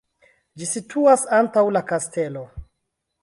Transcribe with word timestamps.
Ĝi 0.61 0.69
situas 0.69 1.25
antaŭ 1.39 1.65
la 1.77 1.83
kastelo. 1.91 2.45